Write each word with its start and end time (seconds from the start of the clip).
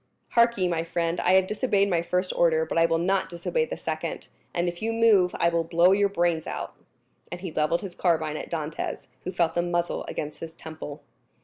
Hark 0.29 0.57
ye, 0.57 0.67
my 0.67 0.83
friend, 0.83 1.19
I 1.19 1.33
have 1.33 1.45
disobeyed 1.45 1.87
my 1.87 2.01
first 2.01 2.33
order, 2.33 2.65
but 2.65 2.79
I 2.79 2.87
will 2.87 2.97
not 2.97 3.29
disobey 3.29 3.65
the 3.65 3.77
second; 3.77 4.29
and 4.51 4.67
if 4.67 4.81
you 4.81 4.91
move, 4.91 5.35
I 5.39 5.49
will 5.49 5.63
blow 5.63 5.91
your 5.91 6.09
brains 6.09 6.47
out." 6.47 6.73
And 7.31 7.41
he 7.41 7.51
levelled 7.51 7.81
his 7.83 7.93
carbine 7.93 8.35
at 8.35 8.49
Dantès, 8.49 9.05
who 9.25 9.31
felt 9.31 9.53
the 9.53 9.61
muzzle 9.61 10.03
against 10.07 10.39
his 10.39 10.55
temple. 10.55 11.03